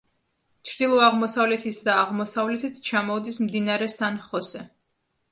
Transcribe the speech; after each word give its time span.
ჩრდილო-აღმოსავლეთით 0.67 1.81
და 1.87 1.97
აღმოსავლეთით 2.03 2.79
ჩამოუდის 2.87 3.37
მდინარე 3.43 3.91
სან-ხოსე. 3.97 4.63